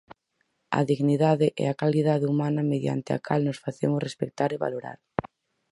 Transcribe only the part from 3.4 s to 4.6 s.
nos facemos respectar